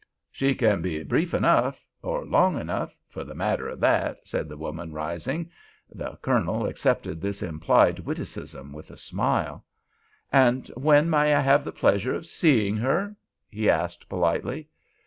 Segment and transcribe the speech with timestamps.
[0.31, 5.51] "She kin be brief enough—or long enough—for the matter of that," said the woman, rising.
[5.91, 9.63] The Colonel accepted this implied witticism with a smile.
[10.33, 13.15] "And when may I have the pleasure of seeing her?"
[13.47, 14.69] he asked, politely.